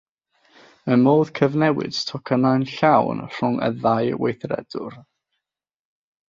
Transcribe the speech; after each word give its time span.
Mae 0.85 0.95
modd 1.01 1.31
cyfnewid 1.39 1.99
tocynnau'n 2.11 2.65
llawn 2.71 3.21
rhwng 3.27 3.61
y 3.69 3.71
ddau 3.85 4.11
weithredwr. 4.25 4.99